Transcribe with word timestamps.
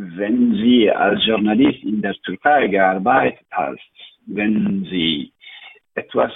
wenn 0.00 0.54
Sie 0.54 0.90
als 0.90 1.24
Journalist 1.26 1.82
in 1.82 2.00
der 2.00 2.14
Türkei 2.22 2.68
gearbeitet 2.68 3.46
hast, 3.50 3.80
wenn 4.26 4.86
Sie 4.90 5.32
etwas 5.94 6.32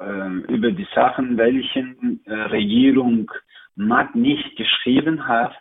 äh, 0.00 0.52
über 0.52 0.72
die 0.72 0.86
Sachen, 0.94 1.36
welchen 1.36 2.20
äh, 2.26 2.32
Regierung 2.32 3.30
Matt 3.76 4.14
nicht 4.14 4.56
geschrieben 4.56 5.26
hat, 5.26 5.54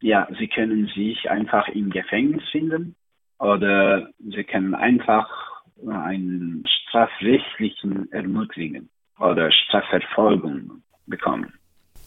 ja, 0.00 0.28
Sie 0.38 0.48
können 0.48 0.86
sich 0.94 1.30
einfach 1.30 1.68
im 1.68 1.90
Gefängnis 1.90 2.44
finden 2.50 2.94
oder 3.38 4.08
Sie 4.18 4.44
können 4.44 4.74
einfach 4.74 5.28
einen 5.86 6.64
strafrechtlichen 6.66 8.10
Ermutigen 8.12 8.90
oder 9.18 9.50
Strafverfolgung 9.50 10.82
bekommen. 11.06 11.52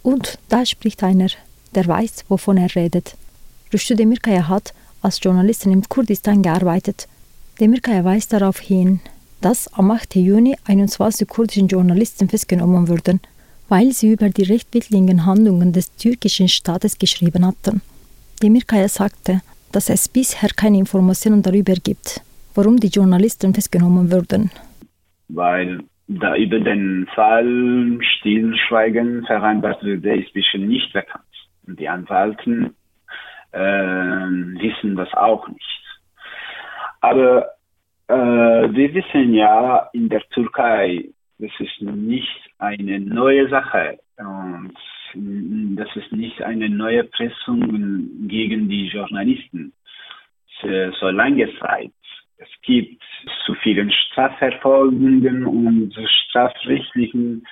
Und 0.04 0.40
da 0.50 0.66
spricht 0.66 1.04
einer, 1.04 1.30
der 1.74 1.88
weiß, 1.88 2.26
wovon 2.30 2.58
er 2.58 2.76
redet. 2.76 3.16
Rüştü 3.74 3.98
Demirkaya 3.98 4.50
hat 4.50 4.74
als 5.02 5.20
Journalistin 5.24 5.72
im 5.72 5.84
Kurdistan 5.84 6.42
gearbeitet. 6.42 7.08
Demirkaya 7.60 8.04
weist 8.04 8.34
darauf 8.34 8.60
hin, 8.60 9.00
dass 9.42 9.72
am 9.74 9.92
8. 9.92 10.16
Juni 10.16 10.56
21 10.68 11.28
kurdischen 11.28 11.68
Journalisten 11.68 12.28
festgenommen 12.28 12.90
wurden, 12.90 13.22
weil 13.70 13.92
sie 13.92 14.12
über 14.12 14.30
die 14.30 14.44
rechtwidrigen 14.44 15.26
Handlungen 15.26 15.72
des 15.72 15.96
türkischen 15.96 16.50
Staates 16.50 17.00
geschrieben 17.00 17.46
hatten. 17.46 17.82
Demirkaya 18.44 18.90
sagte, 18.90 19.42
dass 19.72 19.90
es 19.90 20.10
bisher 20.10 20.50
keine 20.50 20.78
Informationen 20.78 21.42
darüber 21.42 21.74
gibt, 21.76 22.22
warum 22.56 22.78
die 22.78 22.90
Journalisten 22.90 23.54
festgenommen 23.54 24.12
wurden. 24.12 24.52
Weil 25.30 25.80
da 26.10 26.36
über 26.36 26.60
den 26.60 27.08
Fall 27.16 27.98
Stillschweigen 28.02 29.24
vereinbart 29.26 29.82
wurde, 29.82 30.18
ist 30.18 30.34
bisher 30.34 30.60
nicht 30.60 30.92
bekannt. 30.92 31.24
Die 31.68 31.88
Anwalten 31.88 32.76
äh, 33.52 33.60
wissen 33.60 34.96
das 34.96 35.14
auch 35.14 35.48
nicht. 35.48 35.84
Aber 37.02 37.50
äh, 38.08 38.14
wir 38.14 38.94
wissen 38.94 39.34
ja 39.34 39.90
in 39.94 40.10
der 40.10 40.22
Türkei, 40.30 41.06
das 41.40 41.52
ist 41.60 41.82
nicht 41.82 42.50
eine 42.60 43.00
neue 43.00 43.50
Sache 43.50 44.00
und 44.18 44.74
das 45.76 45.94
ist 45.96 46.12
nicht 46.12 46.42
eine 46.42 46.70
neue 46.70 47.04
Pressung 47.06 48.28
gegen 48.28 48.70
die 48.70 48.88
Journalisten. 48.88 49.74
So 50.62 51.10
lange 51.10 51.50
Zeit. 51.58 51.92
Es 52.38 52.50
gibt 52.64 53.04
zu 53.46 53.56
vielen 53.56 53.92
Strafverfolgungen 53.92 55.46
und 55.46 55.94
strafrechtlichen 56.28 57.46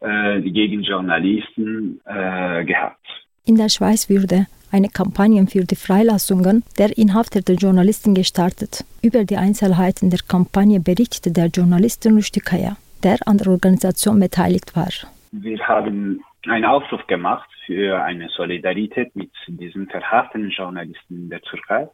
äh, 0.00 0.40
gegen 0.40 0.82
Journalisten 0.82 2.00
äh, 2.04 2.64
gehabt. 2.64 3.06
In 3.46 3.56
der 3.56 3.68
Schweiz 3.68 4.08
würde 4.08 4.46
eine 4.72 4.88
Kampagne 4.88 5.46
für 5.46 5.64
die 5.64 5.76
Freilassungen 5.76 6.64
der 6.78 6.96
inhaftierten 6.96 7.56
Journalisten 7.56 8.14
gestartet. 8.14 8.86
Über 9.02 9.24
die 9.24 9.36
Einzelheiten 9.36 10.08
der 10.08 10.20
Kampagne 10.26 10.80
berichtete 10.80 11.30
der 11.30 11.48
Journalist 11.48 12.06
Rustikaya, 12.06 12.78
der 13.02 13.18
an 13.26 13.36
der 13.36 13.48
Organisation 13.48 14.18
beteiligt 14.18 14.74
war. 14.74 14.88
Wir 15.32 15.58
haben 15.68 16.24
einen 16.46 16.64
Aufruf 16.64 17.06
gemacht 17.06 17.50
für 17.66 18.02
eine 18.02 18.30
Solidarität 18.30 19.14
mit 19.14 19.30
diesen 19.46 19.88
verhafteten 19.88 20.48
Journalisten 20.48 21.14
in 21.24 21.28
der 21.28 21.42
Türkei. 21.42 21.86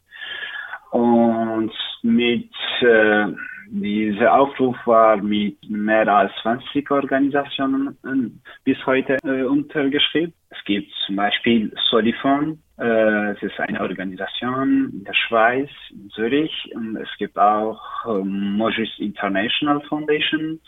Und 0.93 1.73
mit 2.03 2.53
äh, 2.81 3.27
dieser 3.73 4.35
Aufruf 4.35 4.77
war 4.85 5.17
mit 5.17 5.57
mehr 5.69 6.07
als 6.09 6.33
20 6.43 6.91
Organisationen 6.91 7.97
äh, 8.05 8.31
bis 8.65 8.85
heute 8.85 9.17
äh, 9.25 9.45
untergeschrieben. 9.45 10.33
Es 10.51 10.59
gibt 10.65 10.93
zum 11.07 11.17
Beispiel 11.17 11.73
Solifon, 11.89 12.61
äh, 12.79 13.31
es 13.33 13.43
ist 13.43 13.59
eine 13.61 13.81
Organisation 13.81 14.91
in 14.93 15.05
der 15.05 15.15
Schweiz, 15.15 15.71
in 15.91 16.11
Zürich. 16.11 16.53
Und 16.75 16.97
es 16.97 17.09
gibt 17.19 17.39
auch 17.39 17.81
äh, 18.07 18.25
Mojis 18.25 18.91
International 18.99 19.81
Foundation. 19.83 20.61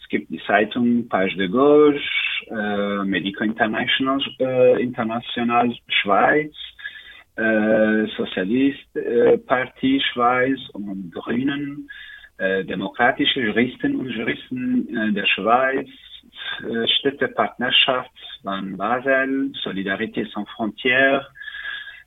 Es 0.00 0.08
gibt 0.08 0.30
die 0.30 0.40
Zeitung 0.46 1.06
Page 1.08 1.36
de 1.36 1.48
Gauche, 1.48 2.00
äh, 2.50 3.04
Medico 3.04 3.44
International, 3.44 4.20
äh, 4.40 4.82
International 4.82 5.70
Schweiz 5.88 6.54
äh, 7.38 8.06
Sozialistpartie 8.16 9.96
äh, 9.96 10.00
Schweiz 10.12 10.58
und 10.72 11.12
Grünen, 11.12 11.88
demokratische 12.38 13.40
Juristen 13.40 13.96
und 13.96 14.10
Juristen 14.10 14.88
äh, 14.96 15.12
der 15.12 15.26
Schweiz, 15.26 15.88
äh, 16.60 16.86
Städtepartnerschaft 16.98 18.10
von 18.42 18.76
Basel, 18.76 19.52
Solidarité 19.64 20.26
sans 20.32 20.48
frontières, 20.50 21.26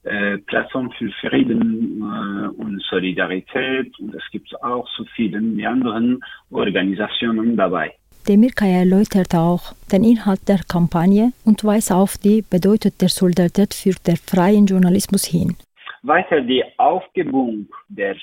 äh, 0.04 0.38
Plattform 0.40 0.92
für 0.98 1.12
Frieden 1.22 2.02
äh, 2.02 2.48
und 2.62 2.82
Solidarität 2.90 3.98
und 4.00 4.16
es 4.16 4.24
gibt 4.32 4.52
auch 4.64 4.88
so 4.98 5.06
viele 5.16 5.38
anderen 5.68 6.20
Organisationen 6.50 7.56
dabei. 7.56 7.94
Demirkaya 8.28 8.80
erläutert 8.80 9.34
auch 9.36 9.74
den 9.92 10.04
Inhalt 10.04 10.48
der 10.48 10.62
Kampagne 10.68 11.34
und 11.46 11.64
weist 11.64 11.92
auf 11.92 12.18
die 12.18 12.44
Bedeutung 12.48 12.92
der 13.00 13.10
Solidarität 13.10 13.74
für 13.74 13.94
den 14.06 14.16
freien 14.16 14.66
Journalismus 14.66 15.26
hin. 15.26 15.56
Weiter 16.04 16.42
die 16.42 16.64
Aufgebung 16.78 17.68
der 17.90 18.16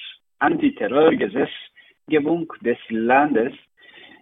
Antiterrorgesetzgebung 2.08 2.52
des 2.62 2.78
Landes, 2.88 3.52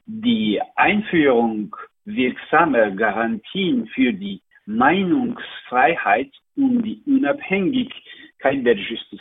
die 0.06 0.60
Einführung 0.76 1.76
wirksamer 2.04 2.90
Garantien 2.90 3.86
für 3.88 4.12
die 4.12 4.40
Meinungsfreiheit 4.66 6.30
und 6.56 6.82
die 6.82 7.00
Unabhängigkeit 7.06 8.64
der 8.64 8.76
Justiz 8.76 9.20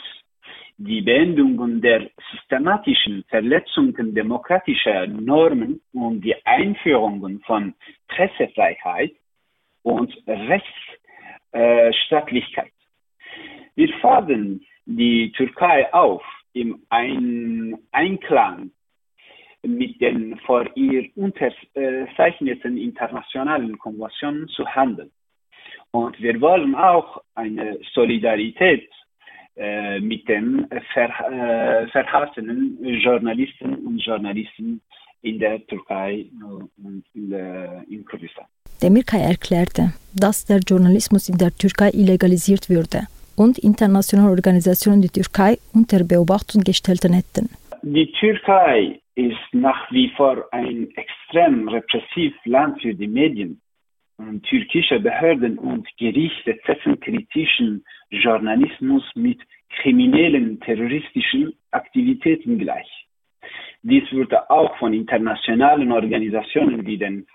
die 0.77 1.01
Beendung 1.01 1.79
der 1.79 2.09
systematischen 2.33 3.23
Verletzungen 3.29 4.13
demokratischer 4.13 5.07
Normen 5.07 5.79
und 5.93 6.19
die 6.19 6.35
Einführung 6.45 7.39
von 7.45 7.73
Pressefreiheit 8.09 9.13
und 9.83 10.13
Rechtsstaatlichkeit. 10.27 12.73
Wir 13.75 13.87
fordern 14.01 14.59
die 14.85 15.31
Türkei 15.31 15.93
auf, 15.93 16.21
im 16.55 16.81
Einklang 17.95 18.71
mit 19.63 19.99
den 19.99 20.37
vor 20.45 20.65
ihr 20.75 21.09
unterzeichneten 21.15 22.77
internationalen 22.77 23.77
Konventionen 23.79 24.47
zu 24.49 24.65
handeln. 24.67 25.11
Und 25.91 26.19
wir 26.21 26.39
wollen 26.41 26.75
auch 26.75 27.23
eine 27.35 27.79
Solidarität 27.93 28.89
äh, 29.55 29.99
mit 30.01 30.27
den 30.27 30.67
ver, 30.93 31.09
äh, 31.31 31.87
verhassenen 31.87 32.77
Journalisten 32.83 33.75
und 33.87 33.97
Journalisten 33.99 34.81
in 35.21 35.39
der 35.39 35.65
Türkei 35.65 36.25
und 36.83 37.03
in, 37.13 37.31
in 37.89 38.05
Kurdistan. 38.05 38.45
Demirkay 38.81 39.21
erklärte, 39.21 39.93
dass 40.13 40.45
der 40.45 40.59
Journalismus 40.59 41.29
in 41.29 41.37
der 41.37 41.55
Türkei 41.55 41.89
illegalisiert 41.91 42.69
würde 42.69 43.07
und 43.35 43.57
internationale 43.57 44.29
Organisationen 44.31 45.01
die 45.01 45.09
Türkei 45.09 45.57
unter 45.73 46.03
Beobachtung 46.03 46.63
gestellt 46.63 47.03
hätten. 47.03 47.49
Die 47.87 48.11
Türkei 48.13 48.99
ist 49.13 49.37
nach 49.51 49.91
wie 49.91 50.09
vor 50.17 50.47
ein 50.51 50.89
extrem 50.95 51.67
repressives 51.69 52.33
Land 52.45 52.81
für 52.81 52.95
die 52.95 53.05
Medien. 53.05 53.61
Und 54.17 54.41
türkische 54.41 54.99
Behörden 54.99 55.59
und 55.59 55.87
Gerichte 55.99 56.59
setzen 56.65 56.99
kritischen 56.99 57.85
Journalismus 58.09 59.03
mit 59.13 59.39
kriminellen, 59.69 60.59
terroristischen 60.61 61.53
Aktivitäten 61.69 62.57
gleich. 62.57 62.89
Dies 63.83 64.11
wurde 64.11 64.49
auch 64.49 64.75
von 64.79 64.91
internationalen 64.91 65.91
Organisationen 65.91 66.87
wie 66.87 66.97
den 66.97 67.27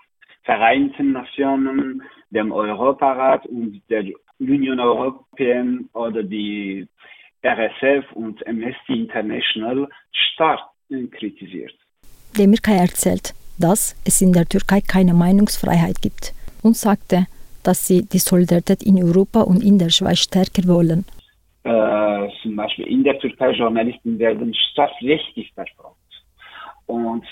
Vereinten 0.43 1.13
Nationen, 1.13 2.03
dem 2.29 2.51
Europarat 2.51 3.45
und 3.45 3.81
der 3.89 4.03
Union 4.37 4.81
Européenne 4.81 5.85
oder 5.93 6.23
die 6.23 6.89
RSF 7.43 8.11
und 8.13 8.45
Amnesty 8.47 8.93
International 8.93 9.87
stark 10.11 10.59
kritisiert. 11.11 11.73
Demirkay 12.37 12.77
erzählt, 12.77 13.33
dass 13.57 13.95
es 14.05 14.21
in 14.21 14.33
der 14.33 14.45
Türkei 14.45 14.81
keine 14.81 15.13
Meinungsfreiheit 15.13 16.01
gibt 16.01 16.33
und 16.63 16.75
sagte, 16.75 17.27
dass 17.63 17.87
sie 17.87 18.03
die 18.03 18.19
Solidarität 18.19 18.83
in 18.83 19.01
Europa 19.03 19.41
und 19.41 19.63
in 19.63 19.77
der 19.77 19.89
Schweiz 19.89 20.19
stärker 20.19 20.67
wollen. 20.67 21.05
Äh, 21.63 22.27
zum 22.41 22.55
Beispiel 22.55 22.87
in 22.87 23.03
der 23.03 23.19
Türkei 23.19 23.51
Journalisten 23.51 24.17
werden 24.17 24.53
strafrechtlich 24.53 25.51
verfolgt. 25.53 25.97
Und 26.87 27.25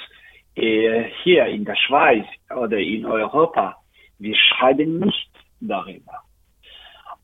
äh, 0.56 1.06
hier 1.24 1.46
in 1.46 1.66
der 1.66 1.76
Schweiz 1.76 2.26
oder 2.56 2.78
in 2.78 3.06
Europa, 3.06 3.76
wir 4.20 4.36
schreiben 4.36 5.00
nicht 5.00 5.32
darüber. 5.60 6.24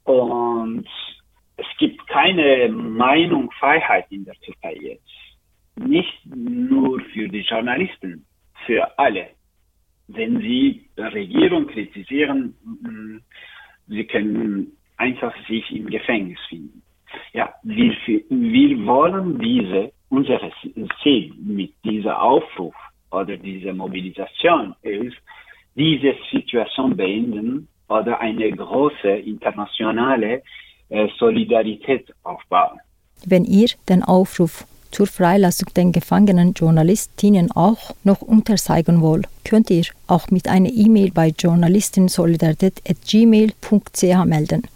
Und 0.04 0.88
es 1.76 1.80
gibt 1.80 2.08
keine 2.08 2.70
Meinungsfreiheit 2.70 4.06
in 4.10 4.26
der 4.26 4.36
Türkei 4.36 4.78
jetzt. 4.82 5.04
Nicht 5.76 6.26
nur 6.26 7.02
für 7.14 7.28
die 7.28 7.42
Journalisten, 7.42 8.26
für 8.66 8.98
alle 8.98 9.28
wenn 10.08 10.40
Sie 10.40 10.90
die 10.98 11.02
Regierung 11.02 11.68
kritisieren, 11.68 12.56
mm, 12.64 13.18
Sie 13.88 14.04
können 14.06 14.78
einfach 14.98 15.34
sich 15.48 15.70
im 15.72 15.88
Gefängnis 15.90 16.40
finden. 16.50 16.82
ja, 17.34 17.54
wir, 17.64 17.96
wir 18.30 18.86
wollen 18.86 19.40
diese, 19.40 19.92
unsere 20.10 20.52
Ziel 21.02 21.34
mit 21.38 21.74
dieser 21.84 22.22
Aufruf 22.22 22.76
oder 23.12 23.38
dieser 23.38 23.74
Mobilisation 23.74 24.76
ist, 24.82 25.16
diese 25.76 26.16
Situation 26.32 26.98
beenden 26.98 27.68
oder 27.88 28.20
eine 28.20 28.52
große 28.52 29.10
internationale 29.10 30.42
Solidarität 31.18 32.14
aufbauen. 32.24 32.80
Wenn 33.26 33.46
ihr 33.46 33.70
den 33.90 34.04
Aufruf 34.04 34.66
zur 34.92 35.08
Freilassung 35.08 35.70
der 35.76 35.86
gefangenen 35.92 36.54
Journalistinnen 36.54 37.52
auch 37.52 37.92
noch 38.04 38.22
unterzeigen 38.22 39.02
wollt, 39.02 39.28
könnt 39.44 39.70
ihr 39.70 39.84
auch 40.08 40.30
mit 40.30 40.48
einer 40.48 40.70
E-Mail 40.70 41.12
bei 41.12 41.34
journalistensolidarität.gmail.ch 41.38 44.26
melden. 44.26 44.64